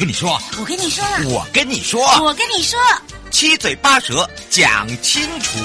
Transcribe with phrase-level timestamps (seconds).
[0.00, 2.80] 跟你说，我跟你说，我跟你说，我跟你说，
[3.30, 5.58] 七嘴八舌讲清楚。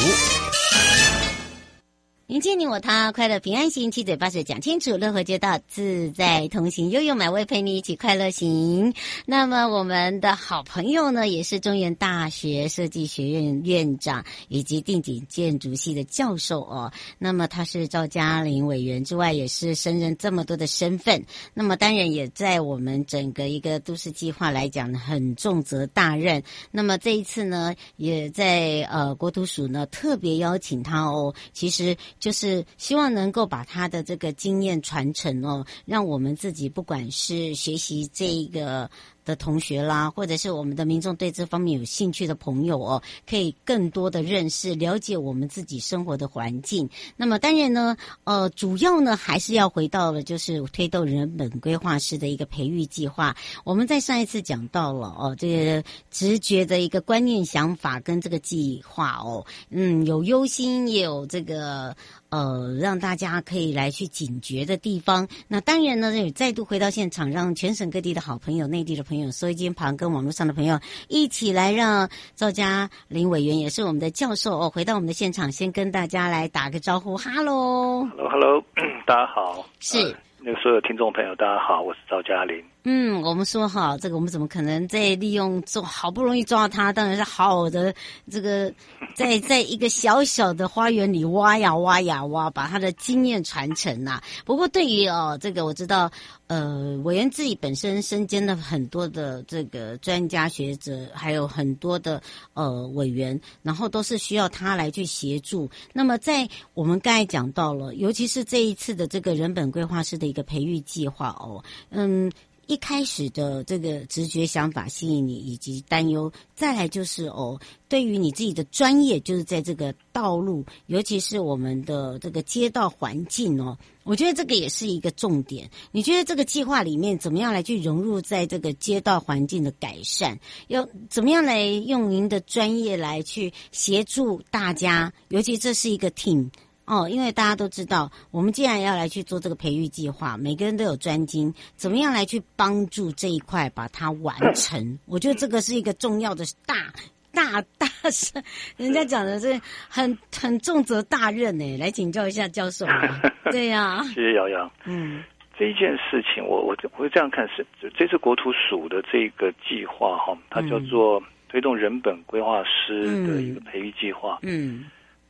[2.27, 8.95] 迎接你我他，快乐平安行，七嘴八舌讲清楚，乐活街道自在同行，悠悠美味陪你一起快乐行。
[9.27, 16.91] 那么我们的好朋友呢，也是中原大学设计学院院长以及定景建筑系的教授哦。
[17.19, 21.23] 那么他是赵家麟委员之外，也是升任这么多的身份。
[21.53, 26.41] 那么当然也在我们整个一个都市计划来讲，很重责大任。
[26.71, 31.95] 那么这一次呢，也在呃国土署呢特别邀请他哦，其实。
[32.25, 38.89] 就是希望能够把他的这个经验传承哦，让我们自己不管是学习这一个。
[39.25, 46.89] 的同学啦，或者是我们的民众对这方面有兴趣的朋友哦，可以更多的认识、了解我们自己生活的环境。
[47.17, 53.35] 那么当然呢，呃，主要呢还是要回到了就是推动人本规划师的一个培育计划。
[53.63, 61.95] 我们在上一次讲到了哦，这个直觉的一个观念、想法跟这个计划哦，嗯，有忧心，也有这个
[62.35, 65.25] 呃，让大家可以来去警觉的地方。
[65.47, 69.31] 那当然呢，也再度回到现场，让全省各地的好朋友、内地的朋友。
[69.31, 78.63] 收音机旁跟网络上的朋友一起来，让赵家林委员也是我们的教授哦，回到我们的现场，先跟大家来打个招呼，哈喽，哈喽，哈喽，
[79.05, 82.61] 大家好，是、呃、那个所有听众朋友，大家好，我是赵家麟。
[82.87, 87.91] 嗯，我们说哈，这个我们怎么可能在利用做好不容易抓他，当然是好的
[88.29, 88.71] 这个
[89.17, 96.11] 在在一个小小的花园里挖呀挖呀挖，把他的经验传承呐、不过对于哦这个我知道，
[96.45, 102.21] 呃，委员自己本身身兼了很多的这个专家学者，还有很多的
[102.53, 105.67] 呃委员，然后都是需要他来去协助。
[105.91, 112.31] 那么在我们刚才讲到了，尤其是这一次的这个人本规划师的一个培育计划哦，嗯。
[112.67, 125.69] 一开始的这个直觉想法吸引你，以及担忧，再来就是哦，对于你自己的专业，就是在这个道路，尤其是我们的这个街道环境哦，我觉得这个也是一个重点。
[125.91, 130.37] 你觉得这个计划里面怎么样来去融入在这个街道环境的改善？
[130.67, 135.13] 要怎么样来用您的专业来去协助大家？
[135.29, 136.49] 尤其这是一个 team。
[136.85, 144.99] 哦，因为大家都知道，我们既然要来去做这个培育计划，每个人都有专精，怎么样来去帮助这一块把它完成？
[145.05, 146.93] 我觉得这个是一个重要的大
[147.33, 148.31] 大大事，
[148.77, 149.59] 人家讲的是
[149.89, 151.75] 很很重责大任呢。
[151.77, 152.85] 来请教一下教授。
[153.51, 154.71] 对呀、啊，谢谢瑶瑶。
[154.85, 155.23] 嗯，
[155.57, 157.65] 这一件事情，我我我会这样看是，
[157.97, 161.19] 这次国土署的这个计划哈，它叫做
[161.49, 164.37] 推动人本规划师的一个培育计划。
[164.43, 164.81] 嗯。
[164.81, 164.85] 嗯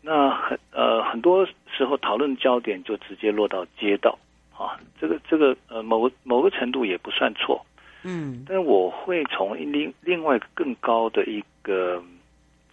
[0.08, 1.44] 那很呃很多
[1.76, 4.16] 时候讨论焦点就直接落到街道
[4.56, 7.66] 啊，这个这个呃某个某个程度也不算错，
[8.04, 12.04] 嗯，但是我会从另另外更高的一个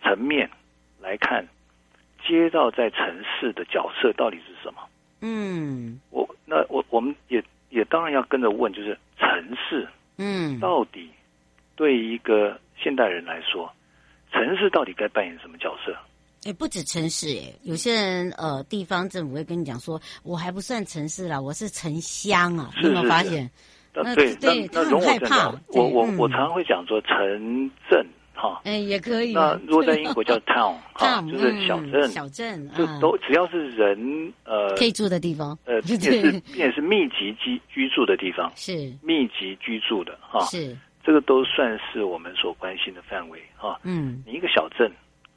[0.03, 0.51] 层面
[1.01, 1.43] 来看，
[2.23, 4.83] 街道在城市的角色到底是什么？
[5.23, 11.09] 嗯，我那我我们也也当然要跟着问，就是城市，嗯，到底
[11.77, 13.73] 对一个现代人来说，
[14.33, 15.97] 城市到底该扮演什么角色？
[16.45, 22.71] 也不止城市诶，有些人呃，地方政府会跟你讲说，我还不算城市啦，我是城乡啊。
[22.81, 23.49] 你有没有发现？
[23.95, 25.53] 那对对，那容害怕。
[25.69, 28.05] 我我我常常会讲说城镇
[28.35, 29.33] 哈，哎也可以。
[29.35, 40.77] 那如果在英国叫 town 哈，就是小镇小镇，就都只要是人呃可以住的地方，呃，也是也是密集居居住的地方，是密集居住的哈，是。
[41.05, 43.79] 这个都算是我们所关心的范围哈。
[43.83, 44.89] 嗯，你一个小镇，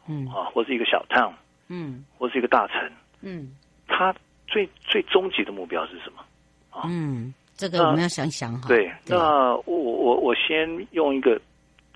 [0.07, 0.27] 嗯。
[0.27, 1.33] 啊，或是一个小 town，
[1.67, 2.91] 嗯，或是一个大城，
[3.21, 3.55] 嗯，
[3.87, 4.13] 它
[4.47, 6.23] 最最终极的目标是什么？
[6.69, 8.67] 啊，嗯，这个我们要想想哈。
[8.67, 11.39] 对，那我我我先用一个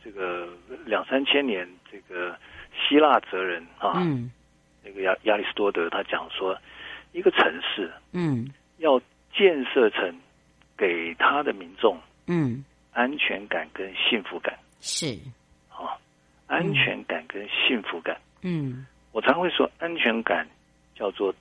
[0.03, 0.47] 这个
[0.85, 2.35] 两三千年这个
[2.73, 4.31] 希腊哲人啊，嗯，
[4.83, 6.57] 那个亚亚里士多德他讲说，
[7.12, 9.00] 一个城市，嗯，要
[9.35, 10.15] 建设成
[10.77, 12.63] 给他的民众，嗯，
[12.94, 14.57] 安全感跟幸福感。
[14.81, 15.38] 是，啊，
[16.50, 20.48] 安全感跟幸福感，嗯，我常会说，安全感
[20.96, 21.34] 叫做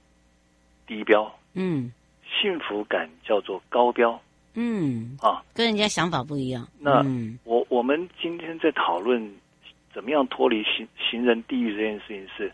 [0.87, 1.91] 低标，嗯，
[2.23, 4.21] 幸福感叫做高标，
[4.53, 6.69] 嗯，啊，跟人家想法不一样。
[6.79, 7.39] 那嗯。
[7.45, 9.35] 我我们今天在讨论
[9.95, 12.53] 怎么样脱离行行人地狱这件事情是，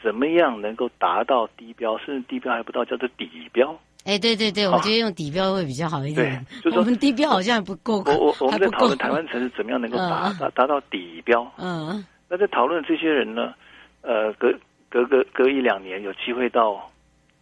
[0.00, 3.76] 怎么样能够达到低标，甚至低标还不到，叫做底标。
[4.08, 6.42] 哎，对对对，我觉得用底标会比较好一点。
[6.50, 8.02] 对，就是说我们地标好像还不够。
[8.06, 11.46] 我我我们在讨论台湾城市怎么样能够达达达到底标。
[11.58, 13.52] 嗯，那在讨论这些人呢，
[14.00, 14.50] 呃，隔
[14.88, 16.90] 隔隔隔一两年有机会到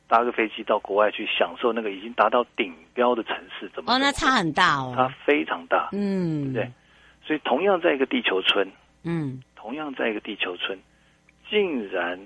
[0.09, 3.93] 搭个飞机到国外去享受那个已经达到顶标的城市，怎么？
[3.93, 4.93] 哦，那差很大哦。
[4.97, 6.73] 差非常大，嗯，对不对？
[7.25, 8.69] 所以同样在一个地球村，
[9.05, 10.77] 嗯，同样在一个地球村，
[11.49, 12.19] 竟然，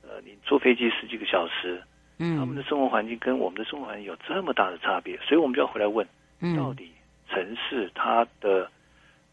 [0.00, 1.82] 呃，你坐飞机十几个小时。
[2.24, 6.06] 嗯，他们的生活环境跟我们的生活环境有这么大的差别，所以我们就要回来问：
[6.40, 6.90] 嗯、到底
[7.28, 8.70] 城市它的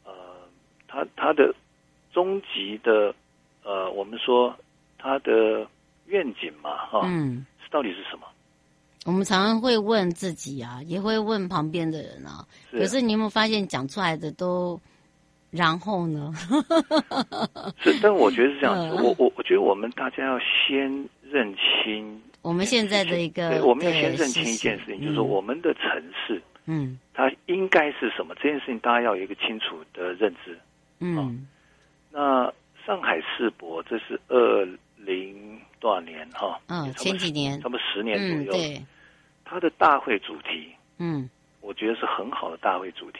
[0.04, 0.12] 呃，
[0.88, 1.54] 它它的
[2.12, 3.16] 终极的
[3.64, 4.54] 呃，我们说
[4.98, 5.66] 它的
[6.08, 8.28] 愿景嘛，哈，嗯，是到底是什么？
[9.06, 12.46] 我们常常会问自己啊，也会问旁边的人啊。
[12.70, 14.80] 是可是你有没有发现，讲出来的都
[15.50, 16.32] 然后呢？
[17.80, 18.88] 是，但我觉得是这样子。
[18.96, 22.22] 嗯、我我我觉得我们大家要先认清。
[22.42, 28.34] 我们现在的一个，对，我们要先认清一件事情，就是说我们的城市，嗯，它应该是什么？
[28.36, 30.58] 这件事情大家要有一个清楚的认知。
[31.00, 31.36] 嗯，哦、
[32.12, 32.54] 那
[32.86, 34.68] 上海世博这是二
[34.98, 36.60] 零多少年哈？
[36.68, 38.52] 嗯，前几年，差不多十年左右。
[38.52, 38.86] 嗯、对，
[39.46, 40.68] 它的大会主题，
[40.98, 41.30] 嗯，
[41.62, 43.20] 我觉得是很好的大会主题。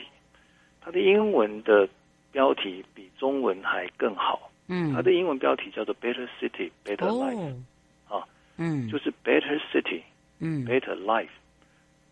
[0.82, 1.88] 它的英文的
[2.32, 4.50] 标题比中文还更好。
[4.68, 7.54] 嗯，它的英文标题叫做 “Better City, Better Life”、哦。
[8.62, 10.02] 嗯，就是 better city，
[10.40, 11.34] 嗯，better life。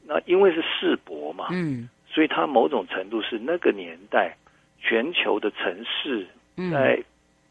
[0.07, 4.35] 那因为是世博嘛，嗯，所以它某种程度是那个年代
[4.79, 6.25] 全球的城市
[6.71, 7.03] 在、嗯、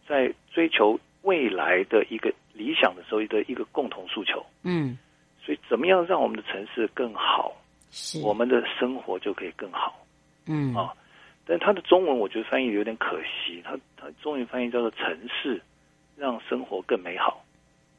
[0.08, 4.44] 在追求未来的一个理想的时候的一个共同诉求。
[4.64, 4.98] 嗯，
[5.44, 7.54] 所以怎么样让我们的城市更好，
[7.92, 10.04] 是我们的生活就可以更好。
[10.46, 10.92] 嗯啊，
[11.46, 15.62] 但它的中文我觉得翻译有点可惜，它它中文翻译叫做城市
[16.16, 17.44] 让生活更美好。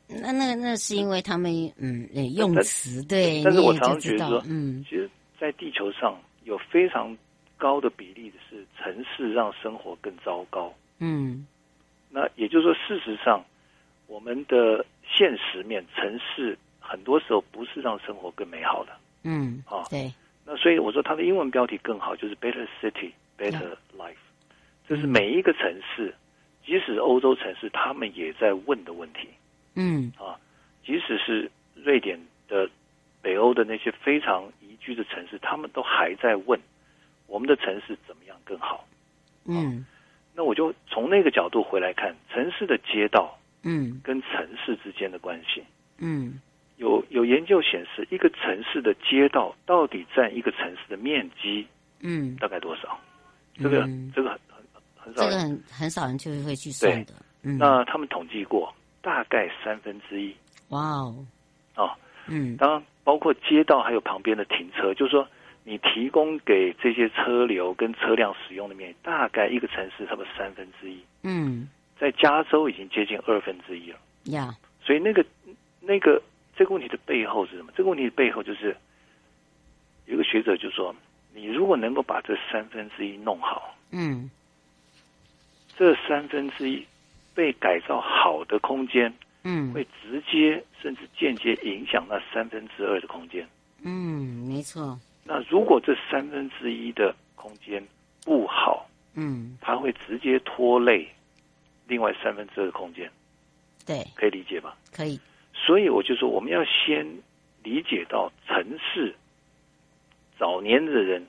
[0.09, 5.07] 那那那是因为他们嗯用词对，但是我常常觉得说，嗯，其实，
[5.39, 7.15] 在地球上有非常
[7.57, 11.45] 高的比例的是城市让生活更糟糕，嗯，
[12.09, 13.45] 那也就是说，事实上，
[14.07, 18.91] 我们的现实面，城市很多时候不是让生活更美好的，
[19.23, 20.11] 嗯，啊，对，
[20.43, 24.15] 那所以我说它的英文标题更好，就是 Better City, Better Life，
[24.87, 26.15] 这是每一个城市，
[26.65, 29.29] 即使欧洲城市，他们也在问的问题。
[29.75, 30.39] 嗯啊，
[30.85, 32.69] 即使是瑞典的
[33.21, 36.59] 北欧的那些非常宜居的城市，他们都还在问
[37.27, 38.87] 我们的城市怎么样更好。
[39.45, 39.85] 嗯，
[40.35, 45.63] 那我就从那个角度回来看城市的街道，嗯，跟城市之间的关系。
[45.97, 46.39] 嗯，
[46.77, 51.67] 有有研究显示，一个城市的街道到底占一个城市的面积，
[51.99, 52.99] 嗯，大概多少？
[53.55, 57.13] 这个这个很很很少，这个很很少人就会去算的。
[57.43, 58.73] 嗯，那他们统计过。
[59.01, 60.35] 大概三分之一，
[60.69, 61.25] 哇哦，
[61.75, 61.91] 哦，
[62.27, 65.27] 嗯，当然包括街道还有旁边的停车，就是说
[65.63, 74.53] 你提供给这些车流跟车辆使用的面积，大概一个城市差不多三分之一，嗯，在加州已经接近二分之一了，呀，
[74.83, 75.25] 所以那个
[75.79, 76.21] 那个
[76.55, 77.71] 这个问题的背后是什么？
[77.75, 78.75] 这个问题的背后就是
[80.05, 80.93] 有一个学者就说，
[81.33, 84.29] 你如果能够把这三分之一弄好，嗯，
[85.77, 86.85] 这三分之一。
[87.33, 93.47] 被改造好的空间，嗯，会直接甚至间接影响那三分之二的空间。
[93.83, 94.99] 嗯，没错。
[95.23, 97.81] 那如果这三分之一的空间
[98.25, 101.07] 不好，嗯，它会直接拖累
[101.87, 103.09] 另外三分之二的空间。
[103.85, 104.75] 对，可以理解吧？
[104.91, 105.19] 可以。
[105.53, 107.05] 所以我就说，我们要先
[107.63, 109.15] 理解到城市，
[110.37, 111.25] 早年的人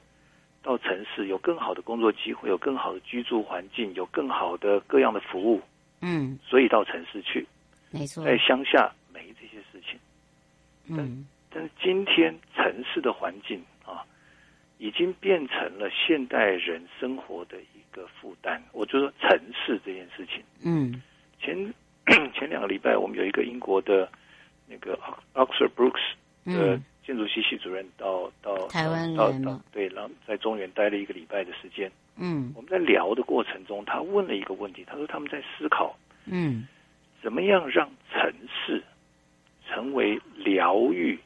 [0.62, 5.61] 到城市有更好的工作机会，有更好的居住环境，有更好的各样的服务。
[6.00, 7.47] 嗯，所以到城市去，
[7.90, 9.99] 没错，在乡下没这些事情。
[10.88, 14.04] 嗯，但是今天城市的环境啊，
[14.78, 18.62] 已经变成了现代人生活的一个负担。
[18.73, 21.02] 我就说城市这件事情，嗯，
[21.40, 21.57] 前
[22.33, 24.11] 前两个礼拜，我们有一个英国的
[24.66, 24.99] 那个
[25.35, 26.00] Oxford Brookes
[26.45, 26.80] 的
[27.11, 31.90] 建筑系系主任到到台湾到到对，然后在中原待了一个礼拜的时间。
[32.14, 35.93] 嗯，我们在聊的过程中，他问了一个问题，他说他们在思考，
[36.26, 36.69] 嗯，
[37.21, 38.81] 怎么样让城市
[39.69, 41.19] 成为疗愈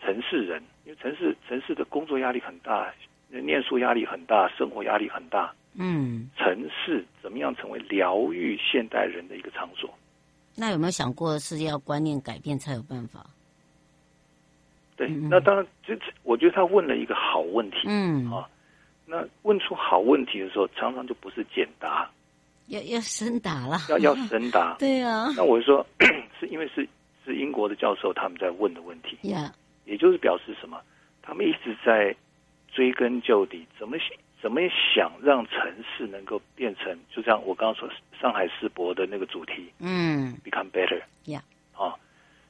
[0.00, 0.62] 城市人。
[0.84, 2.94] 因为城市城市的工作压力很大，
[3.30, 5.52] 念书压力很大，生活压力很大。
[5.74, 9.92] 嗯，城市怎么样成为疗愈现代人的一个场所？
[10.54, 13.26] 那有没有想过是要观念改变才有办法？
[15.06, 17.78] 那当然，这我觉得他问了一个好问题。
[17.86, 18.48] 嗯啊，
[19.06, 22.10] 那问出好问题的时候，常常就不是简答，
[22.68, 24.76] 要要深答了，要要深答。
[24.80, 25.86] 对啊，那我说
[26.40, 26.88] 是因为是
[27.24, 29.16] 是英国的教授他们在问的问题。
[29.28, 29.52] 呀。
[29.84, 30.80] 也就是表示什么？
[31.20, 32.14] 他们一直在
[32.72, 33.98] 追根究底，怎么
[34.40, 34.60] 怎么
[34.94, 41.42] 想让城市能够变成，就像我刚刚说上海世博的那个主题，嗯，become better，呀，
[41.76, 41.94] 啊，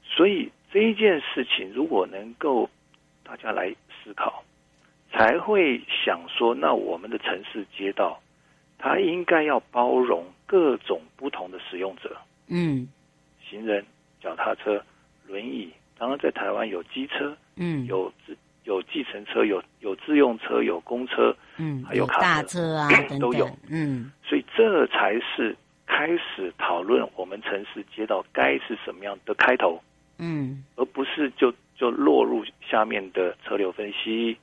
[0.04, 2.68] 所以这一件事情如果能够
[3.22, 4.42] 大家来思考，
[5.12, 8.20] 才会想说，那我们的城市街道，
[8.76, 12.16] 它应该要包容各种不同的使用者，
[12.48, 12.88] 嗯，
[13.48, 13.86] 行人、
[14.20, 14.84] 脚踏车、
[15.28, 15.72] 轮椅。
[15.96, 22.20] 当然，在台湾有机车，嗯，有自有计程车，有有自用车，有公车，嗯，还有卡车。
[22.20, 22.88] 大车啊
[23.20, 29.80] 都有，嗯，所以这才是开始讨论我们城市街道该是什么样的开头，
[30.18, 34.36] 嗯，而不是就就落入下面的车流分析，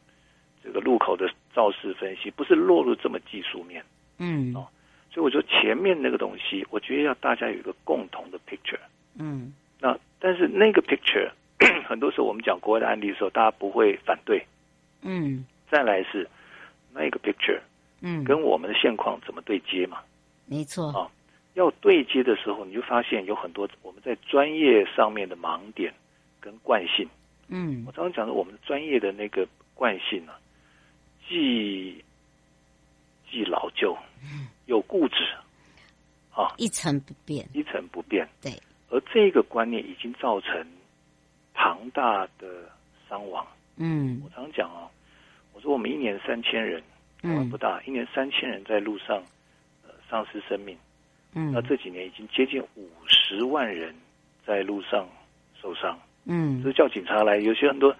[0.64, 3.84] 这个路口的肇事分析，不是落入这么技术面，
[4.18, 4.68] 嗯，哦，
[5.12, 8.80] 所以我觉得前面那个东西，我觉得要大家有一个共同的 picture，
[9.18, 11.30] 嗯，那但是那个 picture。
[11.88, 14.44] 很多时候我们讲国外的案例的时候，大家不会反对。
[15.04, 16.28] 嗯，再来是
[16.92, 17.60] 那个 picture，
[18.02, 20.00] 嗯，跟我们的现况怎么对接嘛？
[20.48, 20.90] 没错。
[20.90, 21.08] 啊，
[21.54, 25.94] 要对接的时候，你就发现有很多我们在专业上面的盲点
[26.40, 27.08] 跟惯性。
[27.48, 30.40] 嗯，我常常讲的，我们专业的那个惯性啊，
[31.28, 32.04] 既
[33.30, 33.98] 既老旧，
[34.66, 35.16] 又固执，
[36.34, 38.28] 啊，一成不变，一成不变。
[38.42, 38.52] 对，
[38.90, 40.66] 而这个观念已经造成。
[41.54, 42.48] 庞大的
[43.08, 44.90] 伤亡，嗯，我常讲哦，
[45.54, 46.82] 我说我们一年三千人，
[47.22, 49.22] 台湾不大，嗯、一年三千人在路上，
[49.84, 50.76] 呃，丧失生命，
[51.34, 53.96] 嗯，那这几年已经接近五十万人
[54.46, 55.08] 在路上
[55.62, 57.96] 受伤，嗯，这叫警察来，有些很多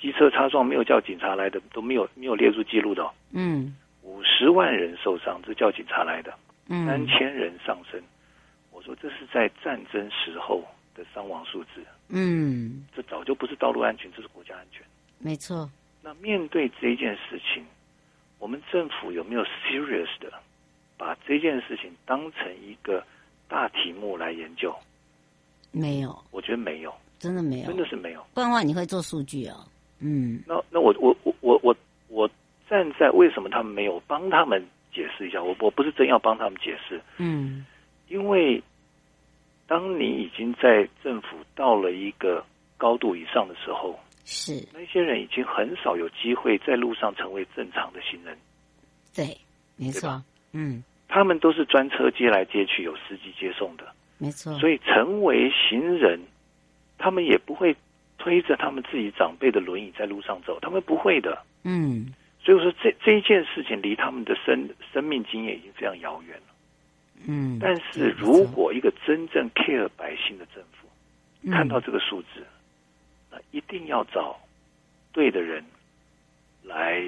[0.00, 6.32] 机车擦撞没有叫警察来的都没有没有列入记录的，哦，嗯，五十万人受伤，这叫警察来的，
[6.68, 8.00] 嗯，三千人丧生，
[8.70, 10.64] 我说这是在战争时候
[10.94, 11.84] 的伤亡数字。
[12.08, 14.80] 嗯，这早就不是道路安全，这是国家安全。
[15.18, 15.68] 没错。
[16.02, 17.64] 那面对这一件事情，
[18.38, 20.32] 我们政府有没有 serious 的
[20.96, 23.04] 把这件事情当成一个
[23.48, 24.74] 大题目来研究？
[25.72, 28.24] 没有，我觉得没有，真的没有，真的是没有。
[28.34, 29.56] 不然的话，你会做数据哦。
[30.00, 31.76] 嗯，那那我我我我我
[32.08, 32.30] 我
[32.68, 35.42] 站在为什么他们没有帮他们解释一下？
[35.42, 37.66] 我我不是真要帮他们解释，嗯，
[38.08, 38.62] 因为。
[39.68, 48.38] 当你已经在政府到了一个高度以上的时候，是那些人已经很少有机会在路上成为正常的行人。
[49.12, 49.36] 对，
[49.74, 50.22] 没错，
[50.56, 53.84] 嗯，他们都是专车接来接去，有司机接送的，
[54.16, 54.58] 没错。
[54.58, 56.18] 所以成为行人，
[56.96, 57.76] 他们也不会
[58.16, 61.38] 推着他们自己长辈的轮椅在路上走，他们不会的。
[61.64, 62.06] 嗯，
[62.42, 66.54] 所以说这这一件事情离他们的生生命经验已经非常遥远了。
[67.26, 70.88] 嗯，但是如果一个真正 care 百姓的政府、
[71.42, 72.46] 嗯、看到这个数字，
[73.30, 74.38] 那一定要找
[75.12, 75.62] 对的人
[76.62, 77.02] 来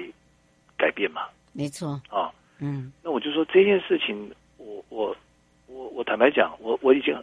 [0.77, 1.23] 改变嘛。
[1.51, 5.15] 没错啊，嗯，那我就说这件事情，我我
[5.67, 7.15] 我我坦白讲，我我已经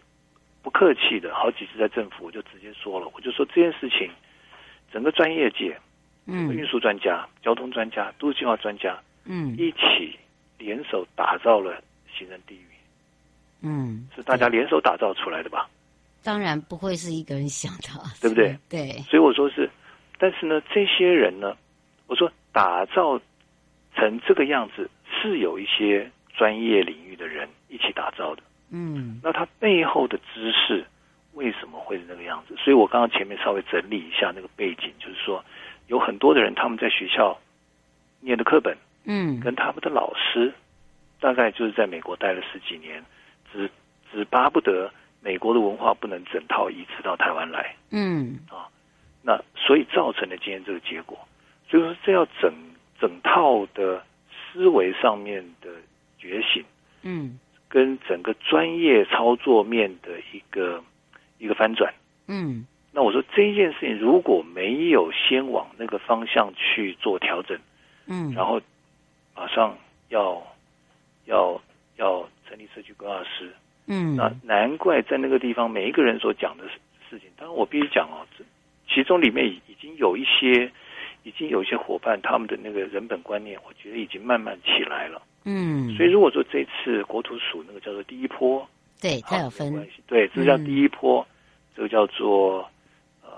[0.62, 4.10] 不客气的，好几次在政府我就直接说了，我就说这件事情，
[4.92, 5.78] 整个专业界，
[6.26, 10.18] 嗯，运输专家、交通专家、都市计划专家，嗯，一起
[10.58, 11.82] 联手打造了
[12.16, 12.66] 行人地狱。
[13.62, 15.68] 嗯，是大家联手打造出来的吧？
[16.22, 17.88] 当然不会是一个人想的，
[18.20, 18.58] 对不对？
[18.68, 19.70] 对，所以我说是，
[20.18, 21.56] 但是呢，这些人呢，
[22.06, 23.20] 我说打造
[23.94, 24.90] 成这个样子，
[25.20, 28.42] 是有一些专业领域的人一起打造的。
[28.70, 30.84] 嗯，那他背后的知识
[31.34, 32.54] 为什么会是那个样子？
[32.56, 35.44] 所以我刚刚前面稍微整理一下那个背景，就是说
[35.86, 37.38] 有很多的人他们在学校
[38.20, 40.52] 念的课本，嗯，跟他们的老师
[41.20, 43.04] 大概就是在美国待了十几年。
[43.52, 43.70] 只
[44.12, 44.90] 只巴不得
[45.22, 48.66] 美国的文化不能整套移植到台湾来，嗯啊，
[49.22, 51.16] 那所以造成了今天这个结果。
[51.70, 52.52] 所以说这要整
[53.00, 54.02] 整套的
[54.56, 55.68] 思维上面的
[56.18, 56.64] 觉醒，
[57.02, 60.82] 嗯，跟整个专业操作面的一个
[61.38, 61.92] 一个翻转，
[62.26, 67.58] 嗯，那我说这一件事情如果没有先往那个方向去做调整，
[68.06, 68.58] 嗯，然后
[69.34, 69.76] 马上
[70.08, 70.42] 要
[71.26, 71.60] 要
[71.96, 73.52] 要成立社区规划师，
[73.86, 76.72] 嗯，那难怪在那个地方每一个人所讲的事
[77.10, 78.44] 事情，当然我必须讲哦，这
[78.88, 80.72] 其中里面已已经有一些。
[81.26, 85.20] 已经有一些伙伴，他们的那个人本观念，我觉得已经慢慢起来了。
[85.44, 88.64] 嗯，所以如果说这次国土署那个叫做第一波，
[89.00, 89.74] 对，它有分，
[90.06, 91.26] 对，这个叫第一波，嗯、
[91.74, 92.58] 这个叫做
[93.22, 93.28] 呃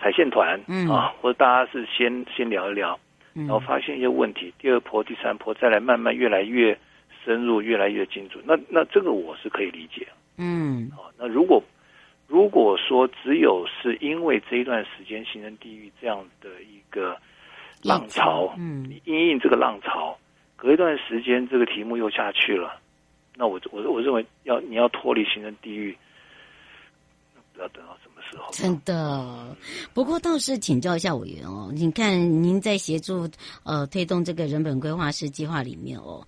[0.00, 0.88] 踩线团，嗯。
[0.90, 2.98] 啊，或者大家是先先聊一聊，
[3.34, 6.76] 然后发现一些问题，第二波、第三波再来慢慢越来越
[7.24, 8.42] 深入，越来越精准。
[8.44, 10.08] 那那这个我是可以理解。
[10.38, 11.62] 嗯，啊，那如果
[12.28, 17.18] 如果说只有是因为这一段时间形成地狱这样的一个。
[17.80, 20.18] 浪潮，嗯，因应这个浪潮，
[20.56, 22.80] 隔一段时间这个题目又下去了，
[23.36, 25.96] 那我我我认为要你要脱离形成地狱，
[27.54, 28.50] 不要等到什么时候？
[28.50, 29.56] 真的，
[29.94, 33.30] 不过倒是请教一下委员哦，你看您在协助
[33.62, 36.26] 呃推动这个人本规划师计划里面哦。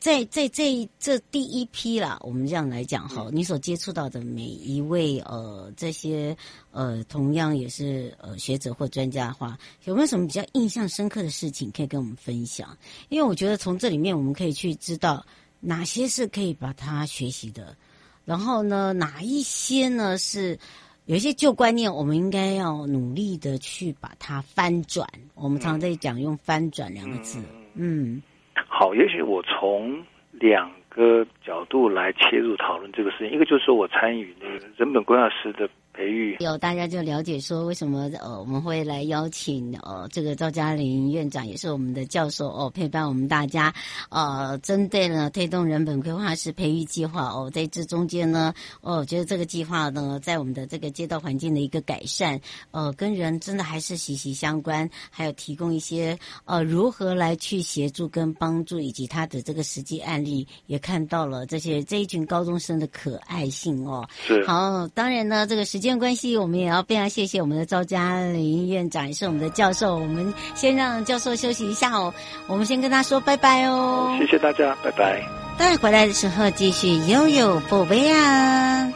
[0.00, 6.34] 在在这这第一批啦，我们这样来讲哈，你所接触到的每一位呃这些
[6.70, 12.74] 呃同样也是呃学者或专家的话，有没有什么比较印象深刻的事情可以跟我们分享？
[13.10, 15.22] 因为我觉得从这里面我们可以去知道
[15.60, 17.76] 哪些是可以把它学习的，
[18.24, 20.58] 然后呢，哪一些呢是
[21.04, 25.06] 有一些旧观念，我们应该要努力的去把它翻转。
[25.34, 27.38] 我们常常在讲用“翻转”两个字，
[27.74, 28.22] 嗯。
[28.68, 30.02] 好，也许我从
[30.32, 35.68] 两个角度来切入讨论这个事情，一个就是说我参与那个人本规划师的。
[35.92, 43.74] 培育有大家就了解说，为什么呃我们会来邀请呃这个赵嘉玲院长，也是我们的教授哦，陪伴我们大家
[44.08, 64.08] 呃针对呢推动人本规划师培育计划哦，在这中间呢哦，我觉得这个计划呢在我们的这个街道环境的一个改善呃跟人真的还是息息相关，还有提供一些呃如何来去协助跟帮助，以及他的这个实际案例也看到了这些这一群高中生的可爱性哦。
[64.24, 65.79] 是好，当然呢这个实际。
[65.79, 69.96] 时间关系，我们也要非常谢谢我们的赵嘉玲院长，也是我们的教授。
[69.96, 72.14] 我们先让教授休息一下哦，
[72.46, 74.14] 我们先跟他说拜拜哦。
[74.20, 75.20] 谢谢大家，拜拜。
[75.58, 78.92] 待回来的时候继续悠悠宝贝啊。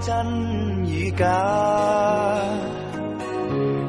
[0.00, 1.26] 真与假，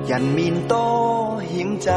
[0.07, 1.93] 人面多险诈，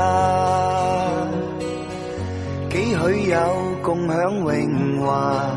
[2.68, 3.36] 几许有
[3.82, 5.56] 共享荣华，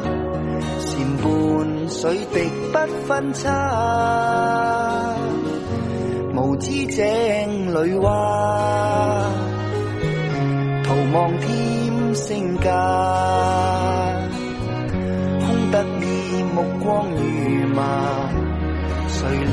[0.80, 5.16] 禅伴水滴不分差，
[6.36, 7.04] 无知井
[7.74, 9.26] 里蛙，
[10.84, 12.70] 徒望添身价，
[15.39, 18.12] 空得意目光如麻。
[19.34, 19.52] 谁料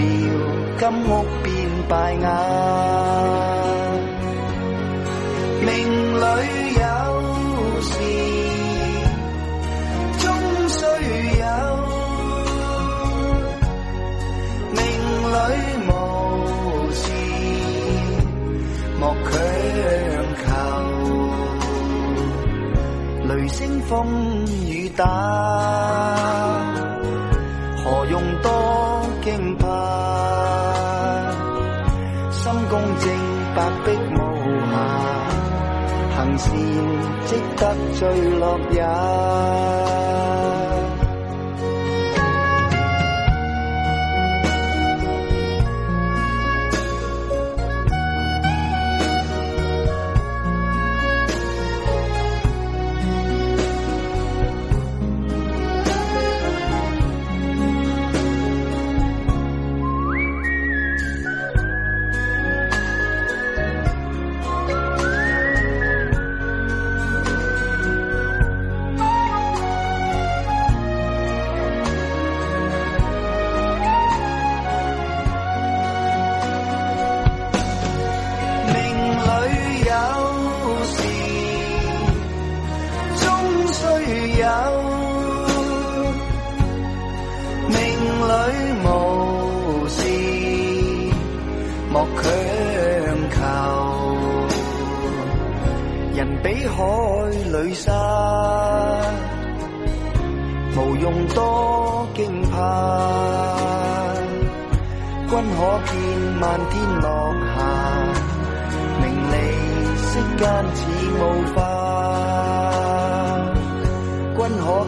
[0.79, 3.40] 金屋变败瓦，
[38.01, 39.80] 得最乐也。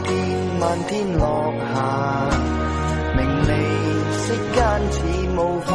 [0.05, 0.15] 君可见
[0.59, 2.31] 漫天落霞，
[3.17, 3.51] 名利
[4.17, 4.59] 息间
[4.93, 4.99] 似
[5.37, 5.71] 雾化。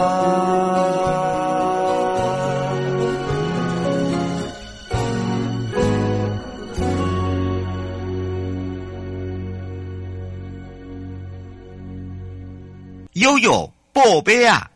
[13.14, 14.70] 悠悠宝贝啊！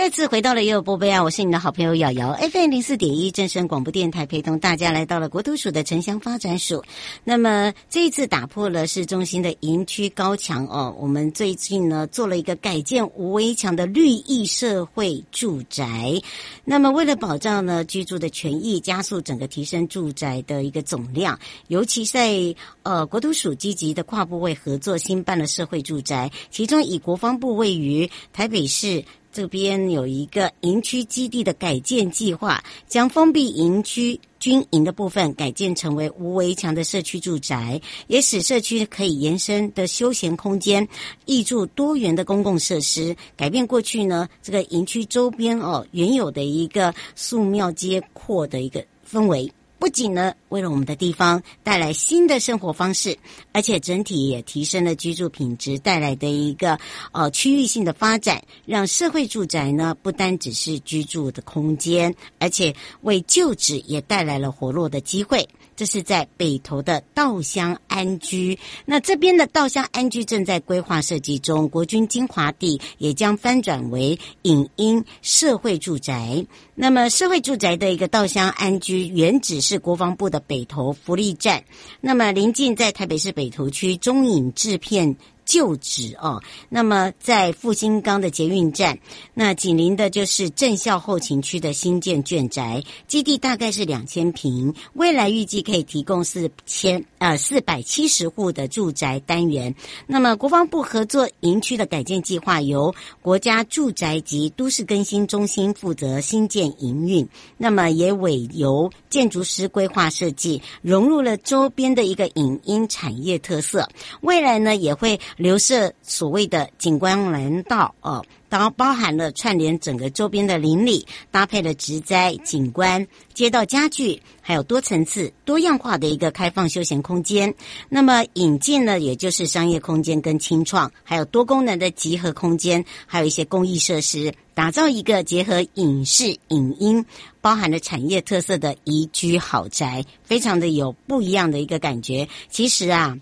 [0.00, 1.22] 再次回到了悠悠波贝啊！
[1.22, 6.82] 我是你的好朋友瑶瑶，FM 零四点一正声广播电台，陪同大家来到了国土署的城乡发展署。
[7.22, 16.18] 那么这一次打破了市中心的营区高墙哦，我们最近呢做了一个改建无围墙的绿意社会住宅。
[16.64, 29.04] 那么为了保障呢居住的权益，加速整个提升住宅的一个总量，尤其在呃国土署积极的跨部位合作，新办了社会住宅，其中以国防部位于台北市。
[29.32, 40.86] 这边有一个营区基地的改建计划，将封闭营区军营的部分改建成为无围墙的社区住宅，也使社区可以延伸的休闲空间，
[41.26, 49.50] 挹注多元的公共设施，改变过去呢这个营区周边哦原有的一个素庙街阔的一个氛围。
[49.80, 53.16] 不仅呢，为了我们的地方带来新的生活方式，
[53.50, 56.78] 而且整体也提升了居住品质，带来的一个
[57.12, 65.48] 呃区域性的发展，让社会住宅呢不单只是居住的空间，而且为旧址也带来了活络的机会。
[65.80, 76.44] 这是在北投的稻香安居，那这边的稻香安居正在规划设计中，国军精华地也将翻转为影音社会住宅。
[76.74, 81.64] 那么社会住宅的一个稻香安居，原址是国防部的北投福利站，
[82.02, 85.16] 那么临近在台北市北投区中影制片。
[85.50, 88.96] 旧址哦，那么在复兴岗的捷运站，
[89.34, 99.74] 那紧邻的就是正校后勤区的新建眷宅基地，大概是两千坪，未来预计可以提供四千呃四百七十户的住宅单元。
[100.06, 113.88] 那么国防部合作营区的改建计划，由国家住宅及都市更新中心负责新建营运，那么也委由建筑师规划设计，融入了周边的一个影音产业特色，
[114.20, 115.18] 未来呢也会。
[115.40, 127.54] 留设所谓的景观廊道哦，当然包含了串联整个周边的邻里，搭配了植栽、景观、街道家具，还有多层次、多样化的一个开放休闲空间。
[127.88, 137.02] 那么引进呢，也就是商业空间跟清创，还有多功能的集合空间，还有一些公益设施，打造一个结合影视、影音，
[137.40, 142.28] 包含了产业特色的宜居豪宅，非常的有不一样的一个感觉。
[142.50, 143.16] 其实啊。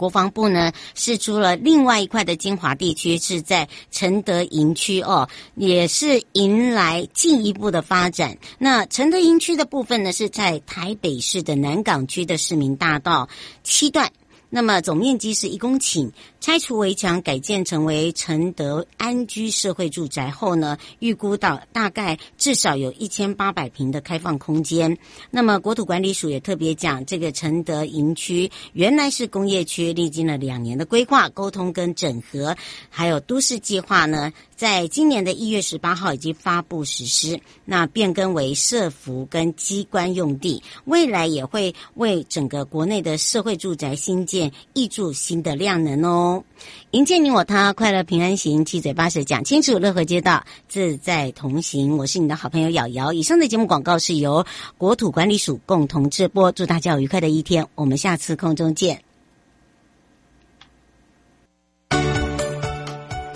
[0.00, 8.38] 国防部呢，释出了另外一块的精华地区，是在承德营区哦，也是迎来进一步的发展。
[8.58, 13.28] 那承德营区的部分呢，是在台北市的南港区的市民大道
[13.62, 14.10] 七段。
[14.50, 16.10] 那么总面积是一公顷，
[16.40, 24.98] 拆除围墙，改建成为承德安居社会住宅后呢，预估到大概至少有一千八百平的开放空间。
[25.30, 32.56] 那么国土管理署也特别讲，这个承德营区原来是工业区，历经了两年的规划、沟通跟整合，
[32.88, 44.52] 还有都市计划呢，在今年的一月十八号已经发布实施，那变更为社福跟机关用地，未来也会为整个国内的社会住宅新建。
[44.74, 46.44] 挹注新的量能哦，
[46.90, 51.96] 迎接你我他，快乐平安行，七嘴八舌讲清楚，乐和街道自在同行。
[51.96, 53.14] 我是你的好朋友瑶瑶。
[53.14, 54.44] 以上的节目广告是由
[54.76, 57.66] 国土管理署共同直播，祝大家愉快的一天。
[57.76, 59.09] 我们下次空中见。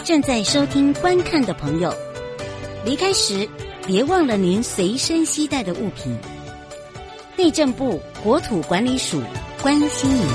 [0.04, 1.90] 正在收听观看的朋友，
[2.84, 3.48] 离开时
[3.86, 6.14] 别忘了您随身携带的物品。
[7.38, 9.22] 内政部国土管理署
[9.62, 10.26] 关心您。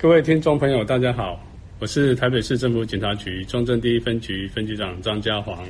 [0.00, 1.38] 各位听众朋友，大家好，
[1.80, 5.66] 我是台北市政府警察局中正第一分局分局长张家煌。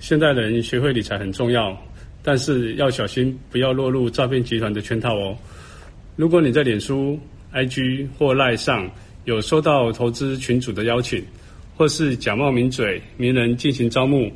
[0.00, 1.74] 现代人学会理财很重要，
[2.22, 5.36] 但是要小心，不要落入诈骗集团的圈套哦。
[6.16, 7.18] 如果你在脸书、
[7.52, 8.90] IG 或 LINE 上
[9.24, 11.24] 有收到投资群组的邀请，
[11.76, 14.30] 或是假冒名嘴、名人进行招募，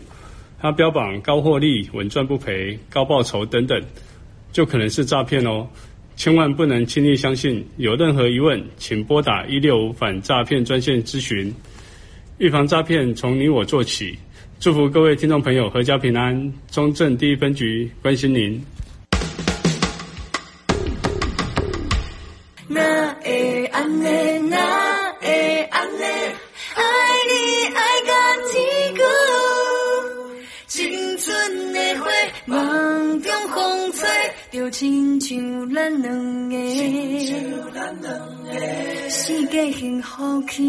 [0.59, 3.79] 他标榜高获利、稳赚不赔、高报酬等等，
[4.51, 5.68] 就可能是诈骗哦，
[6.16, 7.62] 千万不能轻易相信。
[7.77, 11.55] 有任何疑问，请拨打一六五反诈骗专线咨询。
[12.38, 14.16] 预防诈骗，从你我做起。
[14.61, 16.53] 祝福各位听众朋友阖家平安。
[16.71, 18.64] 中正第一分局关心您。
[22.67, 24.09] 那诶安呢？
[24.49, 24.57] 那
[25.21, 26.05] 诶安呢？
[26.77, 26.83] 爱
[27.29, 27.35] 你
[27.75, 28.12] 爱个
[28.51, 29.07] 天光，
[30.67, 32.11] 青春的花
[32.47, 34.09] 梦中风吹，
[34.51, 36.57] 就亲像咱两个，
[39.11, 40.62] 世界幸福起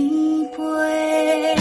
[0.57, 1.55] 飞。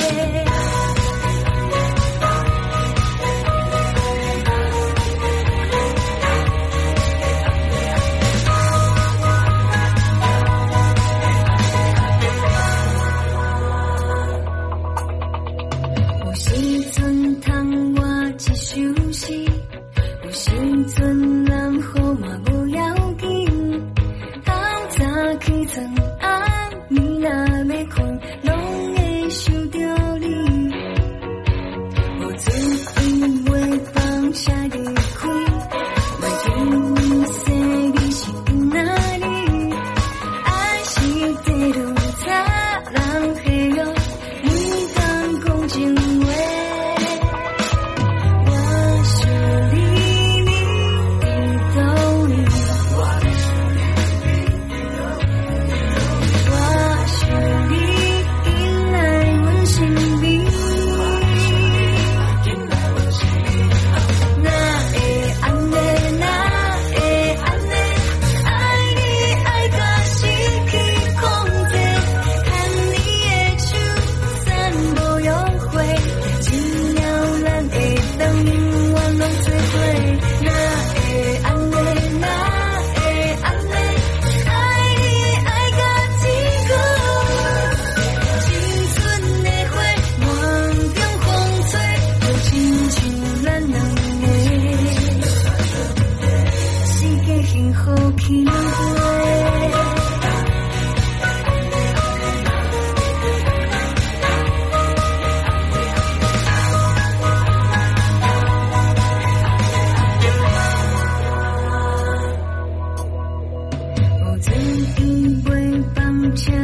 [116.35, 116.64] 请